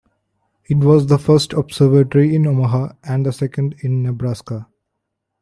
[0.67, 4.67] It was the first observatory in Omaha, and the second in Nebraska.